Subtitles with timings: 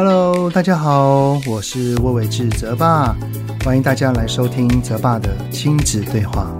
[0.00, 3.16] Hello，大家好，我是魏伟志泽爸，
[3.64, 6.56] 欢迎大家来收听泽爸的亲子对话。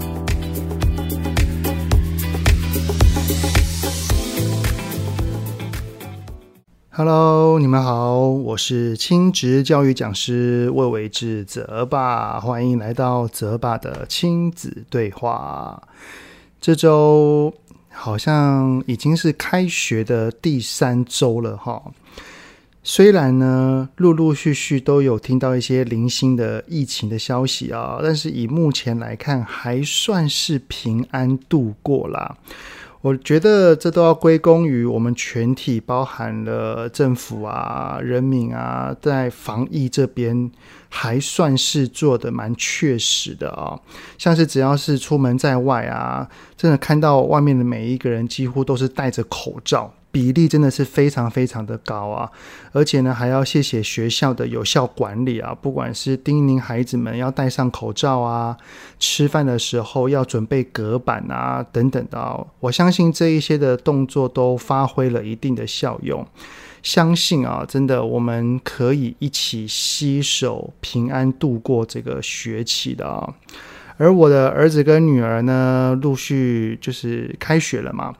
[6.91, 15.81] Hello，你们好，我是亲职教育讲师魏伟志泽爸，欢迎来到泽爸的亲子对话。
[16.61, 17.55] 这周
[17.89, 21.81] 好像已经是开学的第三周了哈。
[22.91, 32.39] 虽然呢，陆陆续续都有听到一些零星的疫情的消息啊，但是以目前来看，还算是平安度过啦。
[33.03, 40.51] 我觉得这都要归功于我们全体，包含了政府啊、人民啊，在防疫这边
[40.89, 43.79] 还算是做得蛮确实的啊。
[44.17, 49.93] 像是只要是出门在外啊，真的看到外面的每一个人几乎都是戴着口罩。
[50.19, 52.29] 比例真的是非常非常的高啊，
[52.73, 58.57] 而且呢，还要谢谢学校的有效管理啊，不管是叮咛孩子们要戴上口罩啊，
[58.99, 66.27] 吃饭的时候要准备隔板啊，等等的啊，我相信这一些的动作都发挥了一定的效用。
[66.83, 73.33] 相信啊，真的我们可以一起携手平安度过这个学期的啊。
[73.99, 78.13] 而我的儿子跟女儿呢，陆续就是开学了嘛。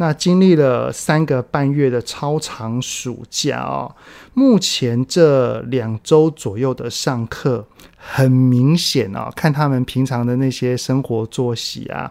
[0.00, 3.94] 那经历了三个半月的超长暑假哦，
[4.32, 7.66] 目前这两周左右的上课，
[7.98, 12.10] 很明显哦，看他们平常的那些生活作息啊，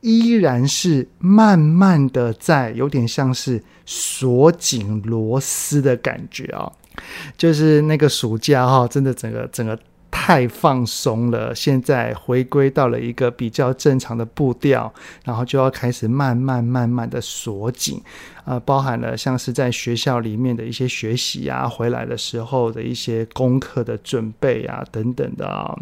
[0.00, 6.72] 依然是慢慢的在，有点像是锁紧螺丝的感觉啊，
[7.36, 9.78] 就是那个暑假哈，真的整个整个。
[10.10, 14.92] 太放松了，现在回归到了一个比较正常的步调，
[15.24, 18.02] 然后就要开始慢慢慢慢的锁紧，
[18.48, 25.78] 呃，包含了像是在学校里面的一些学习啊，回来的时候的一些功课的准备啊，等等的啊。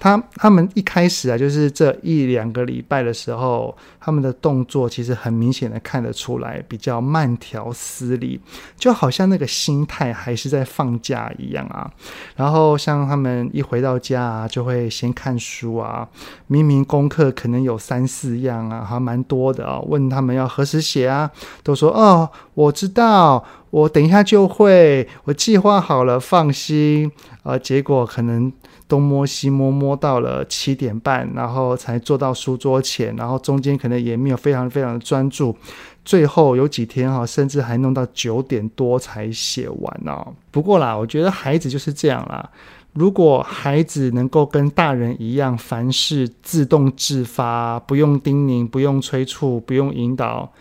[0.00, 8.40] 他他们一开始啊，就是这一两个礼拜的时候，他们的动作其实很明显的看得出来，比较慢条斯理，
[8.76, 11.88] 就好像那个心态还是在放假一样啊。
[12.34, 16.08] 然后像他们一回到家啊，就会先看书啊，
[16.48, 19.78] 明明功课可能有三四样啊，还蛮多的啊。
[19.86, 21.30] 问他们要何时写啊，
[21.62, 27.10] 都说哦，我知道，我等一下就会，我计划好了，放心。
[27.42, 28.52] 呃，结果可能。
[28.88, 35.56] 东摸西摸，摸到了七点半，然后才坐到书桌前，然后中间可能也没有非常非常的专注，
[36.04, 40.34] 最后有几天哈，甚至还弄到九点多才写完哦。
[40.50, 42.50] 不过啦，我觉得孩子就是这样啦。
[42.92, 50.52] 如果孩子能够跟大人一样，凡事自动自发，不用叮咛，不用催促，不用引导。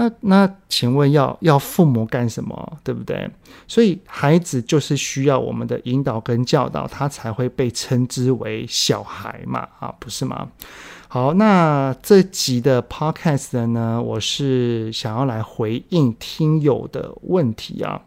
[0.00, 2.78] 那那，请问要要父母干什么？
[2.84, 3.28] 对不对？
[3.66, 10.50] 所以孩子就是需要我们的引导跟教导，他才会被称之为小孩嘛，啊，不是吗？
[11.08, 18.00] 好，那这集的 podcast 呢，我是想要来回应听友的问题啊。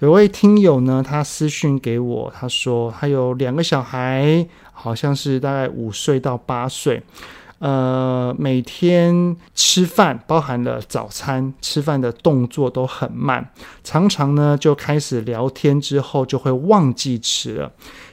[0.00, 7.00] 有位听友呢，他私讯给我，他说他有两个小孩，好像是大概五岁到八岁。
[7.60, 13.52] 呃，每天吃饭，包含了早餐，吃饭的动作都很慢，
[13.84, 17.70] 常常呢就开始聊天之后就会忘记吃了，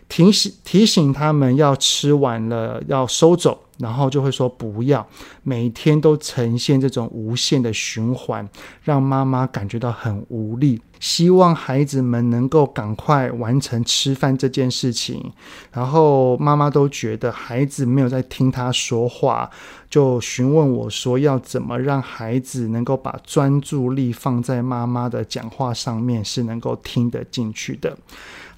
[0.09, 3.63] 提醒提醒他们要吃完了要收走。
[3.77, 5.07] 然后就会说不要，
[5.43, 8.49] 每天都呈现这种无限的循环，
[8.81, 10.81] 让妈妈感觉到很无力。
[10.99, 15.31] 希望孩子们能够赶快完成吃饭这件事情。
[15.71, 19.47] 然后妈妈都觉得孩子没有在听他说话，
[19.91, 27.95] 就询问我说要怎么让孩子能够把专注力放在妈妈的讲话上面，是能够听得进去的。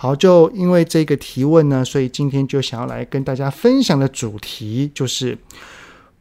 [0.01, 5.37] 好，就因为这个提问呢，所以今天就想要来跟大家分享的主题就是，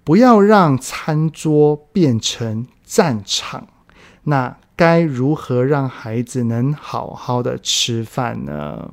[0.02, 3.68] 不要让餐桌变成战场。
[4.24, 8.90] 那该如何让孩子能好好的吃饭呢？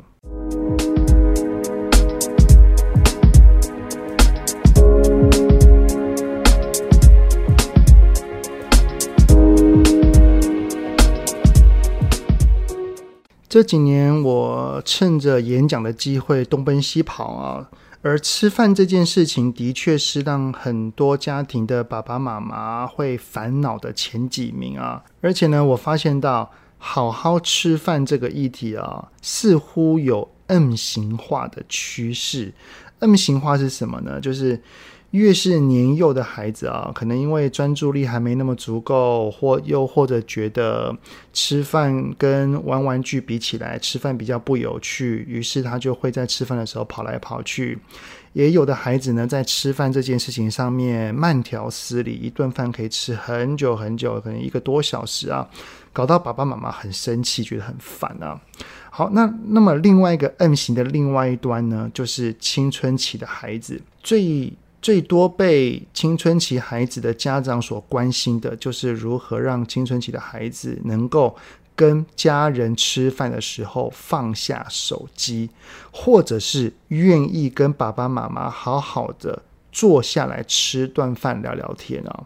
[13.56, 17.70] 这几年，我趁着演讲的机会东奔西跑啊，
[18.02, 25.02] 而吃饭这件事情的确是让很多家庭的爸爸妈妈会烦恼的前几名啊。
[25.22, 32.54] 而且呢，我发现到好好吃饭这个议题啊，似乎有 M 型化的趋势。
[33.00, 34.20] M 型化是什么呢？
[34.20, 34.62] 就是
[35.16, 40.94] 越是年幼的孩子啊，可能因为专注力还没那么足够，或又或者觉得
[41.32, 47.80] 吃饭跟玩玩具比起来，吃饭比较不有趣，于是他就会在吃饭的时候跑来跑去。
[48.34, 55.48] 也有的孩子呢，在吃饭这件事情上面慢条斯理，一顿饭可以吃很久很久，可能一个多小时啊，
[55.94, 58.38] 搞到爸爸妈妈很生气，觉得很烦啊。
[58.90, 64.52] 好，那那么另外一个 M 型的另外一端呢，就是青春期的孩子，最
[64.86, 71.36] 最多被青春期孩子的家长所关心的，就是如何让青春期的孩子能够。
[71.78, 75.50] 跟家人吃饭的时候放下手机，
[75.92, 79.42] 或者是愿意跟爸爸妈妈好好的
[79.74, 82.24] 坐下来吃顿饭聊聊天啊。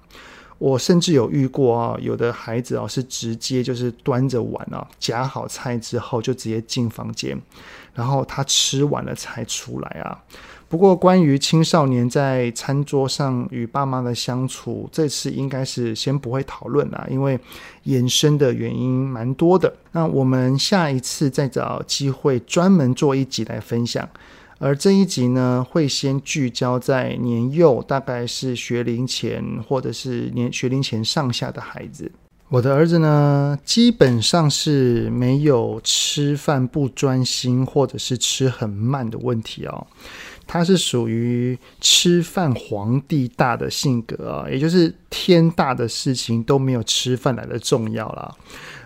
[0.60, 7.36] 我甚至有遇过啊，有的孩子啊是直接就是端着碗啊夹好菜之后就直接进房间，
[7.96, 10.22] 然后他吃完了才出来啊。
[10.70, 17.40] 不过，关于青少年在餐桌上与爸妈的相处，这次应该是先不会讨论啦，因为
[17.88, 19.74] 衍生的原因蛮多的。
[19.94, 24.08] 那我们下一次再找机会专门做一集来分享。
[24.60, 32.12] 而这一集呢，会先聚焦在年幼，大概是学龄前或者是年学龄前上下的孩子。
[32.50, 39.88] 我的儿子呢，基本上是没有吃饭不专心或者是吃很慢的问题哦。
[40.52, 48.36] 他是属于吃饭皇帝大的性格啊，也就是天大的事情都没有吃饭来的重要啦。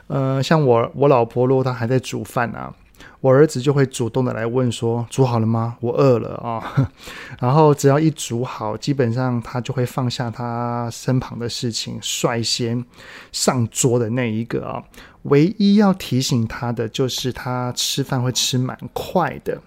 [0.07, 2.75] 呃，像我我老婆如果她还在煮饭啊，
[3.21, 5.77] 我儿子就会主动的来问说：“煮好了吗？
[5.79, 6.91] 我饿了啊。
[7.39, 12.83] ”然后只要一煮好，基本上他就会放下他身旁的事情，率先
[13.31, 14.83] 上桌的那一个啊。
[15.23, 19.57] 唯一要提醒他的就是他吃饭会吃蛮快的。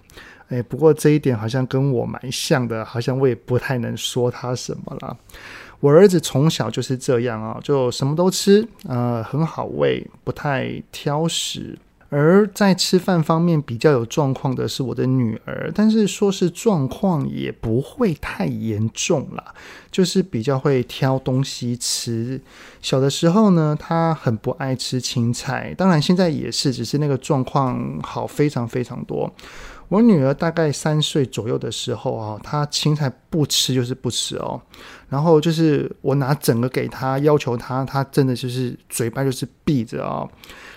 [0.49, 5.17] 哎，不过这一点好像跟我蛮像的，好像我也不太能说他什么了。
[5.81, 11.79] 我儿子从小就是这样啊，就什么都吃，呃，很好喂，不太挑食。
[12.09, 19.53] 而在吃饭方面比较有状况的是我的女儿，但是说是状况也不会太严重啦，
[19.91, 22.41] 就是比较会挑东西吃。
[22.81, 29.31] 小的时候呢，她很不爱吃青菜，当然现在也是，只是那个状况好非常非常多。
[29.89, 34.61] 我女儿大概三岁左右的时候啊，她青菜不吃就是不吃哦。
[35.09, 40.29] 然后就是我拿整个给她，要求她，她真的就是嘴巴就是闭着啊。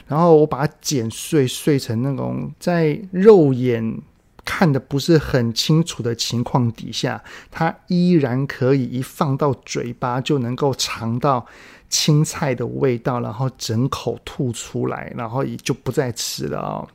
[0.08, 4.02] 然后我把它剪碎，碎成那种在肉眼
[4.46, 11.46] 看的不是很清楚的情况底下，她依然可以一放到嘴巴就能够尝到
[11.90, 16.88] 青菜的味道，然后整口吐出来，然后也就不再吃了啊。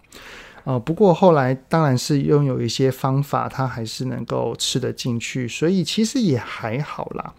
[0.64, 7.32] 呃，不过后来当然是拥有一些方法，他还是能够吃得进去，所以其实也还好啦。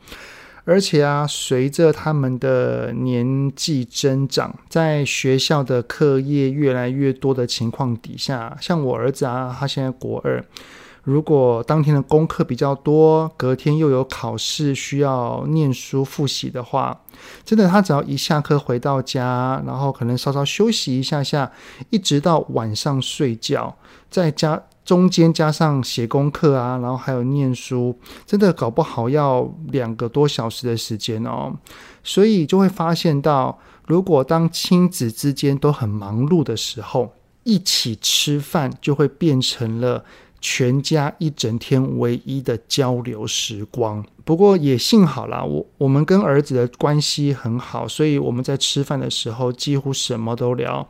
[0.63, 10.43] 而且啊，随着他们的年纪增长，在学校的课业越来越多的情况底下，像我儿子啊，他现在国二。
[11.05, 16.99] 如果当天的功课比较多，隔天又有考试需要念书复习的话，
[17.43, 21.51] 真的他只要一下课回到家，然后可能稍稍休息一下下，
[21.91, 23.75] 一直到晚上睡觉，
[24.09, 31.53] 再加中间加上写功课啊，然后还有念书，真的搞不好要两个多小时的时间哦。
[32.03, 37.13] 所以就会发现到，如果当亲子之间都很忙碌的时候，
[37.43, 40.03] 一起吃饭就会变成了。
[40.47, 44.05] 全家一整天唯一的交流时光。
[44.23, 50.87] 不过也幸好啦，我我们跟儿子的关系很好，所以我们在吃饭的时候几乎什么都聊，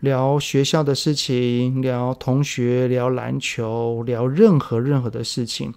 [0.00, 5.72] 聊学校的事情，聊同学，聊篮球，聊任何任何的事情。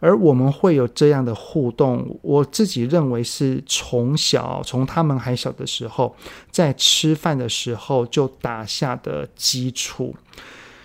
[0.00, 6.14] 而我们会有这样的互动，我自己认为是从小从他们还小的时候，
[6.50, 10.14] 在吃饭的时候就打下的基础。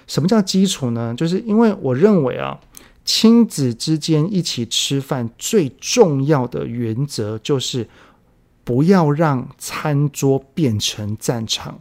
[0.09, 1.13] 什么叫基础呢？
[1.15, 2.59] 就是因为我认为啊，
[3.05, 7.87] 亲子之间一起吃饭最重要的原则就是
[8.63, 11.79] 不要让餐桌变成战场。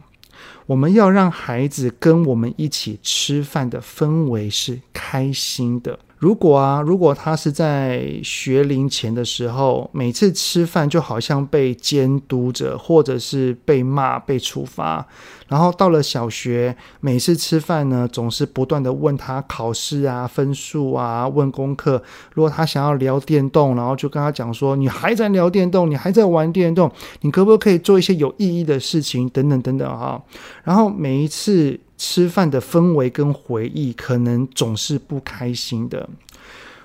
[0.67, 5.97] 我们要让孩子跟我们一起吃饭的氛围是开心的。
[6.19, 15.07] 如果啊，如果他是在学龄前的时候，每次吃饭就好像被监督着，或者是被骂、被处罚，
[15.47, 22.03] 然后到了小学，每次吃饭呢，总是不断地问他考试啊、分数啊、问功课。
[22.33, 30.21] 如果他想要聊电动，然后就跟他讲说：“你还在聊电动，你还在玩电动，你可不可以做一些有意义的事情？”等等等等哈。
[30.65, 31.79] 然后每一次。
[31.99, 36.09] 吃饭的氛围跟回忆，可能总是不开心的。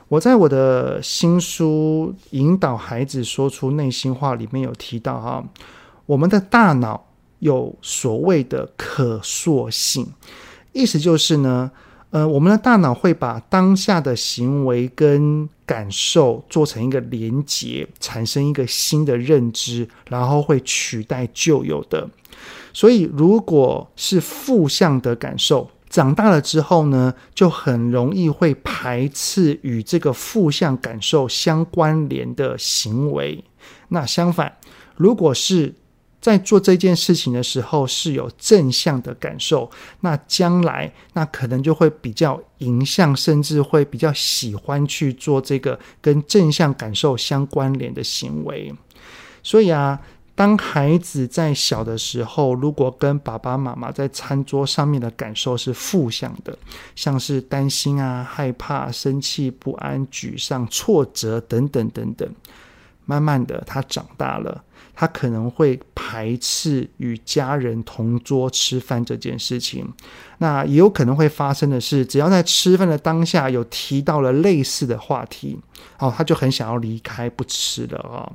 [0.09, 5.42] 我在我的新书《引导孩子说出内心话》里面有提到哈，
[6.04, 7.06] 我们的大脑
[7.38, 10.06] 有所谓的可塑性，
[10.73, 11.71] 意思就是呢，
[12.11, 22.09] 呃，我们的大脑会把当下的行为跟感受做成一个连结，产生一个新的认知，然后会取代旧有的。
[22.76, 33.45] 所以，如果是负向的感受，长大了之后呢，就很容易会排斥与这个负向感受相关联的行为。
[33.90, 34.52] 那相反，
[34.97, 35.73] 如果是
[36.21, 48.75] 在做这件事情的时候是有正向的感受，那将来那可能就会比较迎向，甚至会比较喜欢去做这个跟正向感受相关联的行为。
[49.45, 50.00] 所以啊。
[50.37, 56.59] 当孩子在小的时候，如果跟爸爸妈妈在餐桌上面的感受是负向的，
[56.97, 62.29] 像是担心啊、害怕、生气、不安、沮丧、挫折等等等等，
[63.05, 69.88] 慢慢的他长大了，他可能会排斥与家人同桌吃饭这件事情。
[70.38, 75.61] 那也有可能会发生的是，只要在吃饭的当下有提到了类似的话题，
[76.00, 78.33] 哦，他就很想要离开不吃了啊。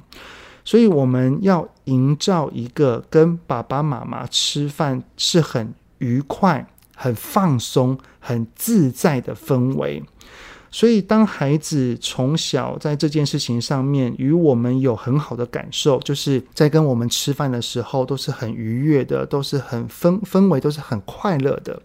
[0.70, 6.64] 所以我们要营造一个跟爸爸妈妈吃饭是很愉快、
[6.96, 10.04] 很放松、很自在的氛围。
[10.70, 21.82] 所以，当孩子从小在这件事情上面与我们有很好的感受，就是在跟我们吃饭的时候都是很愉悦的，都是很氛氛围都是很快乐的，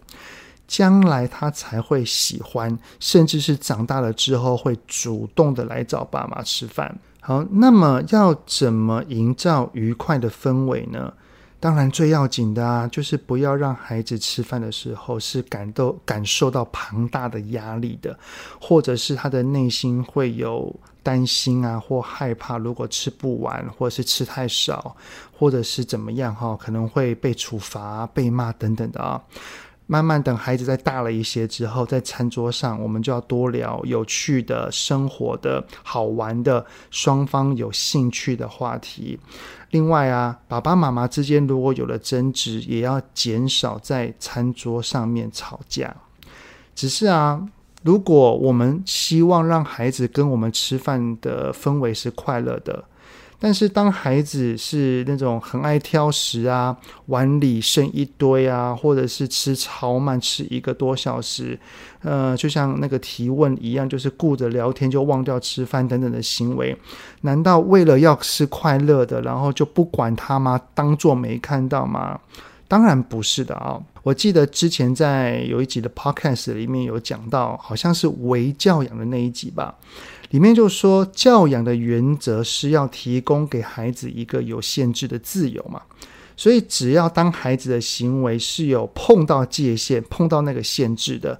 [0.69, 6.95] 将来他才会喜欢，甚至是长大了之后会主动的来找爸妈吃饭。
[7.27, 11.11] 好，那么要怎么营造愉快的氛围呢？
[11.59, 18.15] 当然，最要紧的啊，就是不要让孩子吃饭的时候是感到感受到庞大的压力的，
[18.61, 20.71] 或者是他的内心会有
[21.03, 24.95] 担心啊或害怕，如果吃不完，或者是吃太少，
[25.33, 29.19] 或者是怎么样哈，可能会被处罚、被骂等等的啊。
[29.87, 39.19] 慢慢等孩子再大了一些之后，在餐桌上，我们就要多聊有趣的生活的好玩的双方有兴趣的话题。
[39.71, 45.95] 另外啊，爸爸妈妈之间如果有了争执，也要减少在餐桌上面吵架。
[46.75, 47.47] 只是啊，
[47.83, 52.85] 如果我们希望让孩子跟我们吃饭的氛围是快乐的。
[53.47, 56.75] 但是，当孩子是那种很爱挑食啊，
[57.09, 61.59] 碗里剩一堆啊，或者是吃超慢，吃一个多小时，
[62.01, 66.75] 呃，就像那个提问一样，就是顾着聊天就忘掉吃饭等等的行为，
[67.21, 70.59] 难道为了要吃快乐的，然后就不管他吗？
[70.73, 72.19] 当做没看到吗？
[72.67, 79.75] 当然不是的啊、我记得之前在有一集的 Podcast 里面有讲到，好像是微教养的那一集吧。
[80.35, 85.81] 里面就说，教养的原则是要提供给孩子一个有限制的自由嘛，
[86.37, 91.39] 所以只要当孩子的行为是有碰到界限、碰到那个限制的，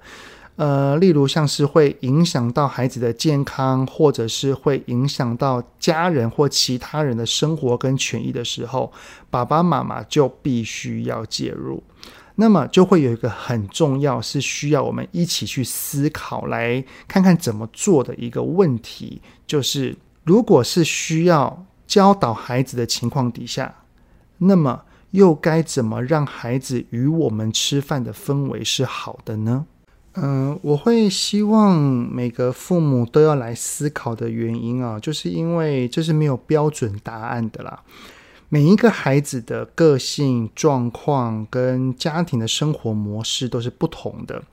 [0.55, 8.89] 呃，例如像是会影响到孩子的健康，或者是会影响到家人或其他人的生活跟权益的时候，
[9.29, 11.83] 爸爸妈妈就必须要介入。
[12.35, 23.73] 那么就会有一个很重要，是需要我们一起去思考，来看看怎么做的一个问题，就是如果是需要教导孩子的情况底下，
[24.39, 29.65] 那么又该怎么让孩子与我们吃饭的氛围是好的呢？
[30.17, 37.81] 嗯、我会希望每个父母都要来思考的原因啊，就是因为这是没有标准答案的啦。
[38.49, 44.43] 每一个孩子的个性状况跟家庭的生活模式都是不同的，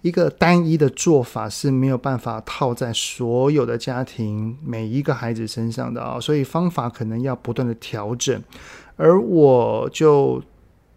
[0.00, 8.42] 一个单一的做法是没有办法套在所有的家庭每一个孩子身上的啊，所以方法可能要不断的调整。
[8.96, 10.42] 而我就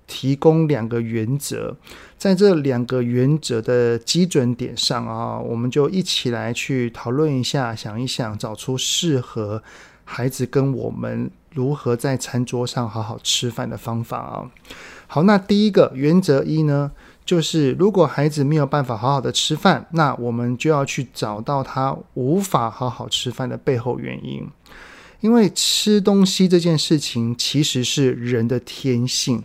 [0.08, 1.76] 提供两个原则，
[2.18, 9.64] 在这两个原则的基准点上啊，我们就一起来去讨论一下，想一想，找出适合
[10.06, 11.30] 孩子跟我们。
[11.56, 14.52] 如何在餐桌上好好吃饭的方法啊？
[15.08, 16.92] 好，那第一个原则一呢，
[17.24, 24.46] 就是如果孩子没有办法好好的吃饭，那我们就要去找到他无法好好吃饭的背后原因。
[25.22, 29.42] 因为吃东西这件事情其实是人的天性，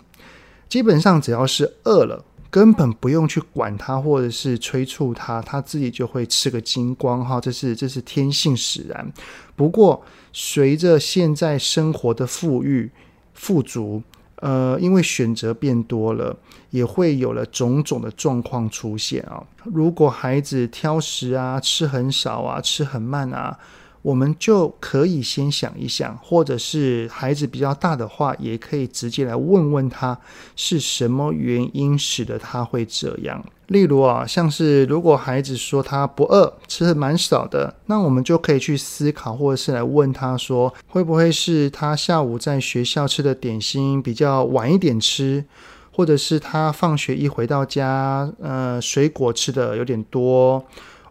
[0.68, 2.24] 基本上只要是饿了。
[2.50, 7.40] 根本不用去管他，或者是催促他，他自己就会吃个精光哈。
[7.40, 9.12] 这是这是天性使然。
[9.54, 10.02] 不过，
[10.32, 12.90] 随着现在生活的富裕、
[13.34, 14.02] 富足，
[14.36, 16.36] 呃，因为选择变多了，
[16.70, 19.44] 也会有了种种的状况出现啊。
[19.64, 23.56] 如果孩子挑食啊，吃很少啊，吃很慢啊。
[24.02, 30.18] 我们就可以先想一想，或者是孩子比较大的话，也可以直接来问问他
[30.56, 33.44] 是什么原因使得他会这样。
[33.66, 45.44] 例如啊，像是如果孩子说他不饿，吃的蛮少的，那我们就可以去思考，或者是来问他说，会不会是他下午在学校吃的点心比较晚一点吃，
[45.92, 50.64] 或者是他放学一回到家，呃，水果吃的有点多。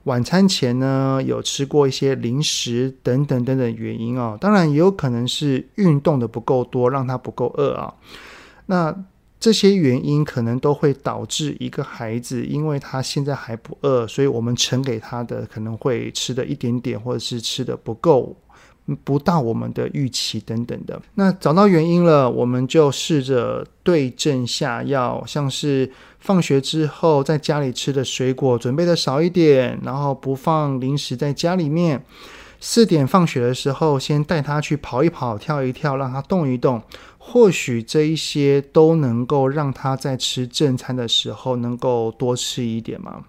[0.10, 7.94] 晚餐前呢，有吃过一些零食等等等等原因哦，当然也有可能是运动的不够多，让他不够饿啊。
[8.66, 9.06] 那
[9.40, 18.36] 这些原因可能都会导致一个孩子，因为他现在还不饿，所以我们盛给他的可能会吃的一点点，或者是吃的不够。
[19.04, 32.04] 不到我们的预期等等的，那找到原因了，我们就试着对症下药，像是放学之后在家里吃的水果准备的少一点，然后不放零食在家里面。
[32.62, 36.82] 四点放学的时候，先带他去跑一跑、跳一跳，让他动一动，
[37.18, 43.24] 或许这一些都能够让他在吃正餐的时候能够多吃一点嘛。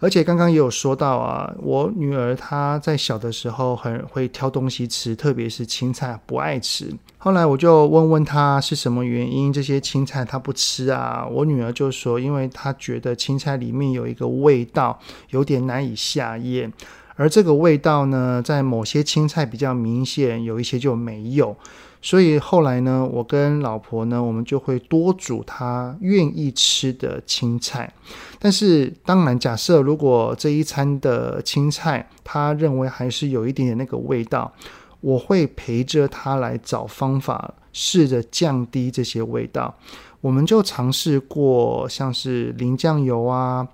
[0.00, 6.92] 而且刚刚也有说到啊，我女儿她在小的时候很会挑东西吃，特别是青菜不爱吃。
[7.18, 11.26] 后来我就问问她是什么原因，这些青菜她不吃啊？
[11.28, 14.98] 我女儿就说，因为她觉得青菜里面有一个味道，
[15.30, 16.72] 有点难以下咽。
[17.16, 21.56] 而这个味道呢，在某些青菜比较明显，有一些就没有。
[22.00, 27.92] 所以后来呢，我跟老婆呢，我们就会多煮她愿意吃的青菜。
[28.38, 34.52] 但是当然，假设如果这一餐的青菜，她认为还是有一点点那个味道，
[35.00, 39.74] 我会陪着她来找方法，试着降低这些味道。
[40.20, 43.66] 我们就尝试过，像是淋酱油啊。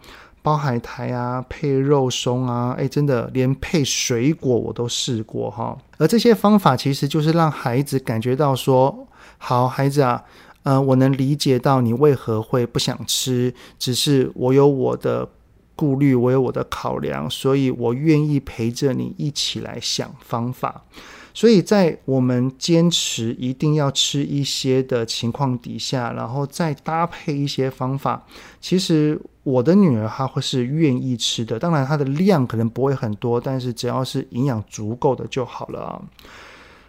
[0.44, 5.74] 包海苔啊，配肉松啊，诶，真的连配水果我都试过哈。
[5.96, 9.08] 而这些方法其实就是让孩子感觉到说，
[9.38, 10.22] 好孩子啊，
[10.64, 15.26] 呃，我能理解到你为何会不想吃，只是我有我的
[15.75, 20.84] 顾虑，我有我的考量，所以我愿意陪着你一起来想方法。
[21.32, 28.26] 所以在我们坚持一定要吃一些的情况底下，然后再搭配一些方法，
[28.60, 31.59] 其实我的女儿她会是愿意吃的。
[31.59, 36.02] 当然，她的量可能不会很多，但是只要是营养足够的就好了啊。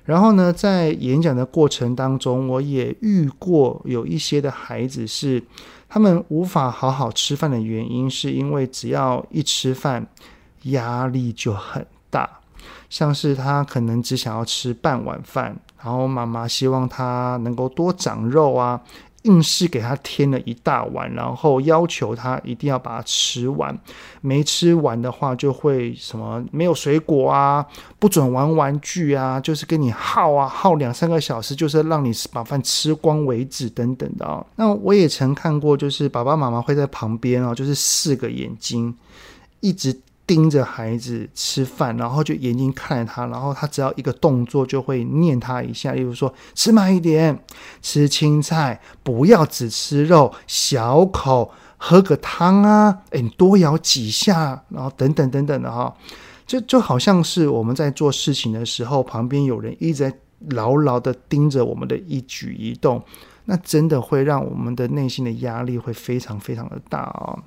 [0.05, 5.43] 然后呢，在演讲的过程当中，我也遇过有一些的孩子是
[5.89, 10.07] 他们无法好好吃饭的原因，是因为只要一吃饭，
[10.63, 12.29] 压力就很大。
[12.87, 18.79] 像是他可能只想要吃半碗饭，然后妈妈希望他能够多长肉啊，
[19.25, 23.77] 硬是给他添了一大碗，然后要求他一定要把它吃完，
[24.21, 27.65] 没吃完的话就会什么没有水果啊，
[27.99, 34.45] 不准玩玩具啊，就是跟你耗啊耗两三个小时，就是让你把饭吃光为止等等的。
[34.55, 38.95] 那我也曾看过，就是爸爸妈妈会在旁边啊，就是四个眼睛
[39.59, 39.99] 一直。
[40.27, 47.39] 盯着孩子吃饭，然后就眼睛看着他，然后他只要一个动作就会念他一下，例如说吃慢一点，
[47.81, 55.95] 吃青菜，不要只吃肉，小口喝个汤啊，诶，多咬几下，然后等等等等的哈，
[56.47, 60.17] 就就好像是我们在做事情的时候，旁边有人一直在
[60.49, 63.03] 牢牢的盯着我们的一举一动，
[63.45, 67.37] 那真的会让我们的内心的压力会非常非常的大哦。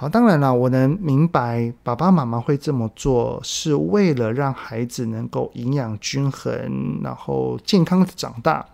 [0.00, 8.64] 好，当然了，我能明白爸爸妈妈会这么做，是为了让孩子能够营养均衡，然后健康的长大。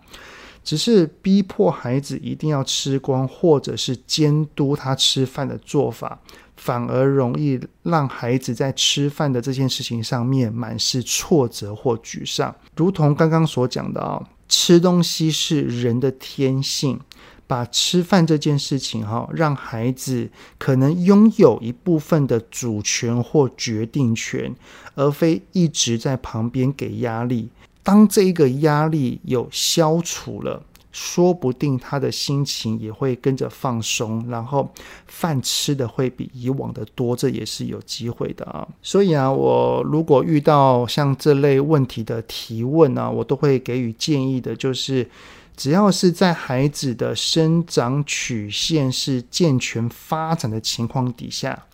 [0.63, 6.19] 只是逼迫孩子一定要吃光，或者是监督他吃饭的做法，
[6.57, 12.53] 反而容易让孩子在吃饭的这件事情上面满是挫折或沮丧。
[12.75, 16.99] 如同刚刚所讲的啊，吃东西是人的天性。
[17.47, 20.27] 把吃饭这件事情哈，让孩子
[20.57, 24.51] 可能拥有一部分的主权或决定权，
[24.95, 27.49] 而非一直在旁边给压力。
[27.83, 34.67] 当这个压力有消除了，说不定他的心情也会跟着放松，然后
[35.05, 38.67] 饭吃的会比以往的多，这也是有机会的啊。
[38.81, 45.07] 所以啊，我如果遇到像这类问题的提问啊，我都会给予建议的，就是。
[45.55, 51.65] 只要是在孩子的生长曲线是健全发展的情况底下，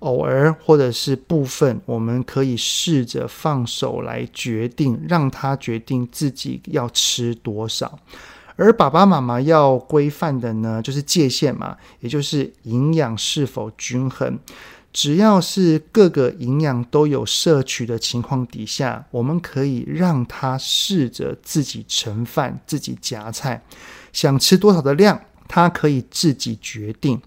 [0.00, 7.98] 偶尔或者是部分，我们可以试着放手来决定，让他决定自己要吃多少。
[8.56, 14.38] 而爸爸妈妈要规范的呢，就是界限嘛，也就是营养是否均衡。
[14.92, 23.62] 只要是各个营养都有摄取的情况底下，我们可以让他试着自己盛饭、自己夹菜，
[24.12, 27.20] 想吃多少的量，他可以自己决定。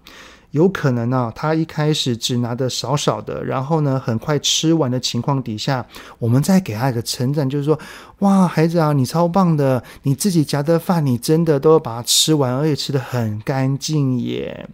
[0.50, 5.84] 有可能呢、他一开始只拿的少少的，然后呢，很快吃完的情况底下，
[6.20, 7.76] 我们再给他一个称赞，就是说，
[8.20, 14.68] 哇，孩子啊，你超棒的，你自己夹的饭，你真的都把它吃完，而且吃得很干净耶。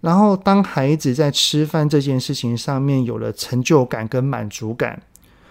[0.00, 5.02] 然后，当孩子在吃饭这件事情上面有了成就感跟满足感，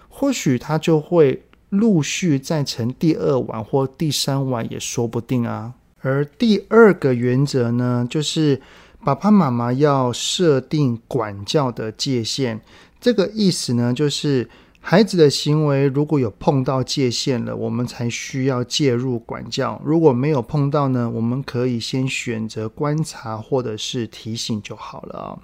[0.09, 5.73] 或许他就会陆续再盛第二碗或第三碗也说不定啊。
[6.01, 8.61] 而第二个原则呢，就是
[9.03, 12.59] 爸爸妈妈要设定管教的界限。
[12.99, 14.49] 这个意思呢，就是。
[14.91, 25.37] 孩子的行为如果有碰到界限了，我们才需要介入管教；如果没有碰到呢，我们可以先选择观察或者是提醒就好了啊。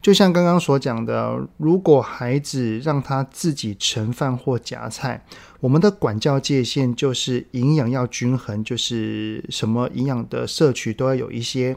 [0.00, 5.24] 就像刚刚所讲的，如果孩子让他自己盛饭或夹菜，
[5.60, 11.76] 我们的管教界限就是营养要均衡，就是什么营养的摄取都要有一些。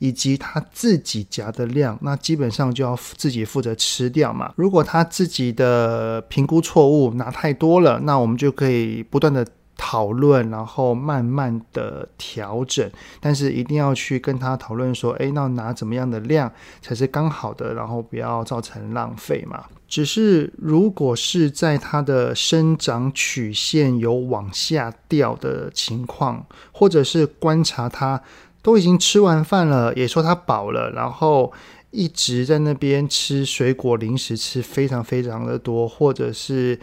[0.00, 4.52] 以及他自己夹的量，那基本上就要自己负责吃掉嘛。
[4.56, 9.46] 如果他自己的评估错误，拿太多了，那我们就可以不断的
[9.76, 12.90] 讨论，然后慢慢的调整。
[13.20, 19.64] 但是一定要去跟他讨论说，诶，那拿怎么样的量才是刚好的，然后不要造成浪费嘛。
[19.86, 28.20] 只是如果是在他的生长曲线有往下掉的情况，或者是观察他。
[28.62, 31.52] 都已经吃完饭了，也说他饱了，然后
[31.94, 36.78] 一直在那边吃水果零食，吃非常非常的多，或者是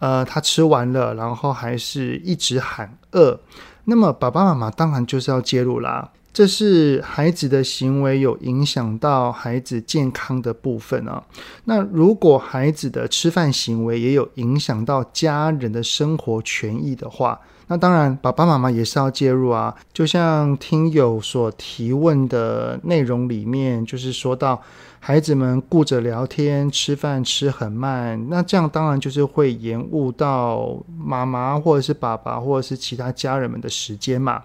[0.00, 3.38] 呃他吃完了，然后还是一直喊饿，
[3.84, 6.10] 那么爸爸妈妈当然就是要介入啦。
[6.32, 11.24] 这是孩子的行为有影响到孩子健康的部分啊。
[11.64, 19.74] 那如果孩子的吃饭行为也有影响到家人的生活权益的话，那当然，爸爸妈妈也是要介入啊。
[19.92, 24.62] 就像听友所提问的内容里面，就是说到
[25.00, 34.42] 孩子们顾着聊天、吃饭吃很慢，那这样当然就是会延误到妈妈或者是爸爸或者是其他家人们的时间嘛。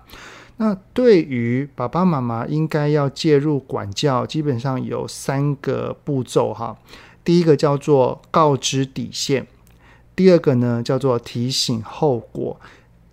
[0.58, 6.76] 那对于爸爸妈妈应该要介入管教，基本上有三个步骤哈。
[7.24, 9.46] 第一个叫做告知底线，
[10.16, 12.60] 第二个呢叫做提醒后果。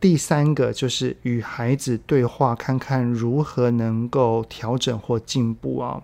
[0.01, 6.01] 第三个就是与孩子对话，看看如何能够调整或进步啊。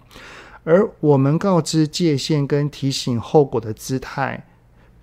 [0.64, 4.46] 而我们告知界限跟提醒后果的姿态，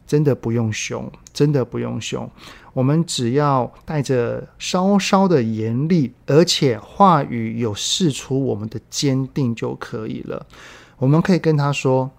[0.05, 2.29] 真的不用凶，真的不用凶。
[2.73, 10.45] 我们只要带着稍稍的严厉，而且话语有释出我们的坚定就可以了。
[10.97, 12.11] 我们可以跟他说：“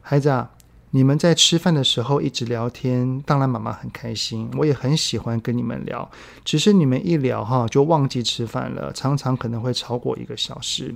[0.00, 0.50] 孩子啊。”
[0.92, 6.10] 你们在吃饭的时候一直聊天，当然妈妈很开心，我也很喜欢跟你们聊。
[6.44, 10.94] 只是你们一聊哈，就忘记吃饭了，常常可能会超过一个小时。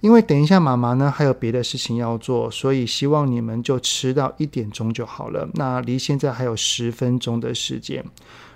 [0.00, 5.48] 因为等一下妈妈呢还有别的事情要做，所以希望你们就吃到一点钟就好了。
[5.54, 8.04] 那离现在还有十分钟的时间，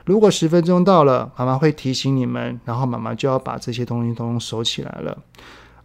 [0.04, 5.18] 如果十分钟到了，妈妈会提醒你们，然后妈妈就要把这些东西都收起来了。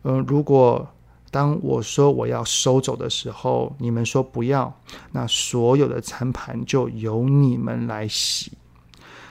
[0.04, 0.88] 嗯、如果
[1.30, 4.74] 当我说我要收走的时候，你们说不要，
[5.12, 8.52] 那所有的餐盘就由你们来洗。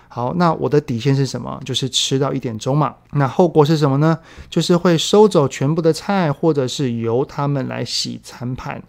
[0.09, 1.61] 好，那我的底线是什么？
[1.65, 2.95] 就是吃到一点钟嘛。
[3.13, 4.19] 那后果是什么呢？
[4.49, 8.83] 就是会收走全部的菜，或者是由他们来洗餐盘。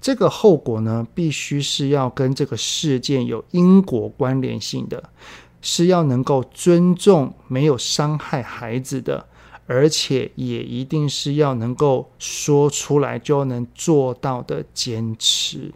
[0.00, 5.10] 这个后果呢，必须是要跟这个事件有因果关联性的，
[5.60, 9.26] 是要能够尊重，没有伤害孩子的。
[9.66, 15.72] 而且也一定是要能够说出来就能做到的坚持。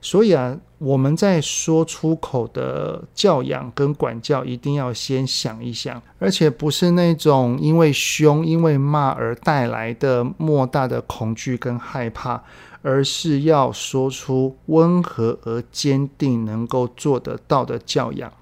[0.00, 12.40] 所以啊，我们在说出口的教养跟管教，一定要先想一想，而且不是那种因为凶、因为骂而带来的莫大的恐惧跟害怕，
[12.82, 18.32] 而是要说出温和而坚定、能够做得到的教养。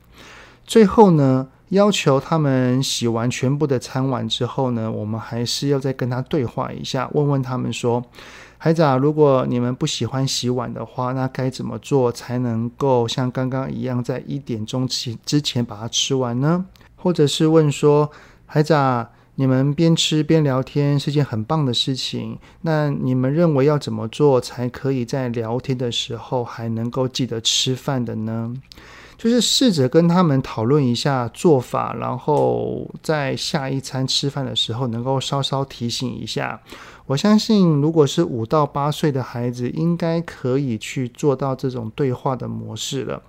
[0.67, 8.03] 最后呢，要求他们洗完全部的餐碗之后呢，我们还是要再跟他对话一下，问问他们说
[8.57, 16.65] ：“孩子啊，如果你们不喜欢洗碗的话，那该怎么做才能够像刚刚一样，在一点钟之之前把它吃完呢？”
[16.97, 18.11] 或者是问说
[18.47, 28.55] ：“孩子啊，你们边吃边聊天是件很棒的事情，那你们认为要怎么做才可以在聊天的时候还能够记得吃饭的呢？”
[29.17, 36.61] 就是试着跟他们讨论一下做法，然后在下一餐吃饭的时候能够稍稍提醒一下。
[37.07, 43.23] 我相信，如果是五到八岁的孩子，应该可以去做到这种对话的模式了。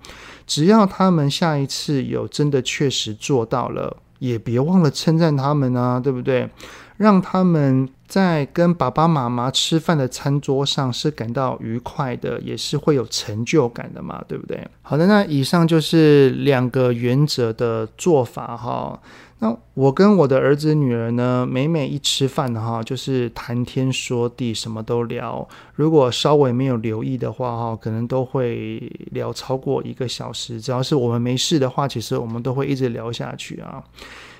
[0.46, 6.48] 只要他们下一次有真的确实做到了，也别忘了称赞他们啊，对不对？
[6.96, 14.66] 让他们在跟爸爸妈妈吃饭的餐桌上是感到愉快的，也是会有成就感的嘛，对不对？
[14.82, 19.00] 好的，那以上就是两个原则的做法哈。
[19.38, 25.46] 那我跟我的儿子女儿呢，每每一吃饭哈，就是谈天说地，什么都聊。
[25.74, 28.78] 如果稍微没有留意的话哈，可能都会
[29.10, 30.58] 聊超过一个小时。
[30.58, 33.84] 只要是我们没事的话，其实我们都会一直聊下去啊。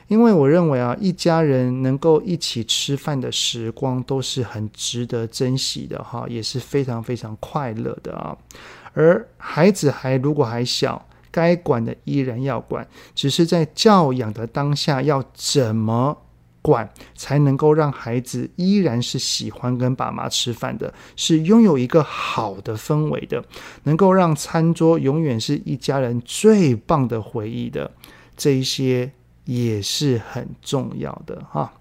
[0.09, 8.37] 因为我认为啊，一家人能够一起吃饭的时光都是很值得珍惜的哈，也是非常非常快乐的啊。
[8.95, 16.17] 而孩子还如果还小，该管的依然要管，只是在教养的当下要怎么
[16.63, 23.45] 管，才能够让孩子依然是喜欢跟爸妈吃饭的，是拥有一个好的氛围的，
[23.83, 27.91] 能够让餐桌永远是一家人最棒的回忆的
[28.37, 29.11] 这一些。
[29.47, 31.73] 也是很重要的哈。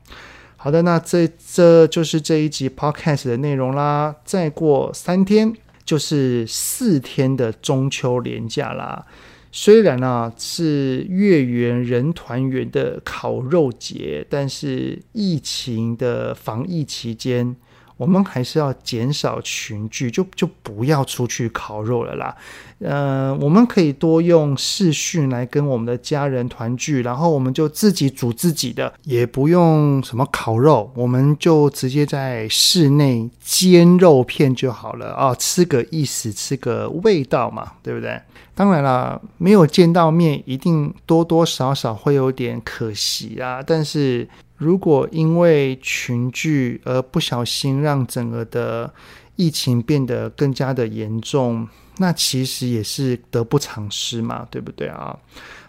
[0.56, 4.15] 好的，那这这就是这一集 Podcast 的内容啦。
[4.23, 9.06] 再过三天就是四天的中秋连假啦。
[9.51, 17.56] 虽然啊是月圆人团圆的烤肉节，但是疫情的防疫期间。
[17.97, 22.36] 我们还是要减少群聚，就就不要出去烤肉了啦。
[22.79, 38.21] 呃，我们可以多用视讯来跟我们的家人团聚，然后我们就自己煮自己的，也不用什么烤肉，我们就直接在室内煎肉片就好了啊，吃个意思，吃个味道嘛，对不对？
[38.53, 44.27] 当然啦，没有见到面，一定多多少少会有点可惜啊，但是。
[44.58, 48.94] 如果因为群聚而不小心让整个的
[49.36, 55.18] 疫情变得更加的严重，那其实也是得不偿失嘛，对不对啊？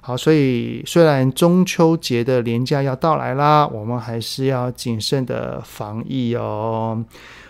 [0.00, 7.04] 好，所以虽然中秋节的连假要到来啦，我们还是要谨慎的防疫哦。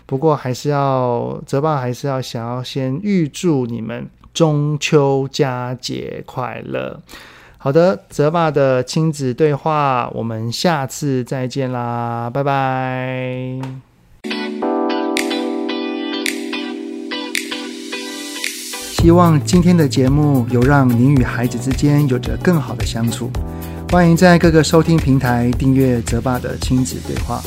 [0.07, 7.03] 不过还是要，泽爸还是要想要先预祝你们中秋佳节快乐。
[7.67, 13.59] 好的，泽爸的亲子对话，我们下次再见啦，拜拜。
[18.93, 23.29] 希望今天的节目有让您与孩子之间有着更好的相处。
[23.91, 27.43] 欢迎在各个收听平台订阅泽爸的亲子对话。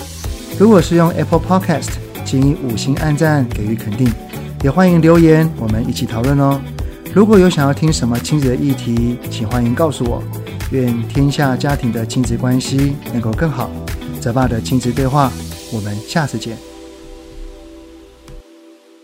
[0.59, 1.91] 如果是用 Apple Podcast，
[2.25, 4.11] 请以五星按赞给予肯定，
[4.63, 6.59] 也欢迎留言，我们一起讨论哦。
[7.11, 10.23] 如果有想要听什么亲子的议题，请欢迎告诉我。
[10.71, 13.69] 愿天下家庭的亲子关系能够更好。
[14.21, 15.31] 泽爸的亲子对话，
[15.73, 16.55] 我们下次见。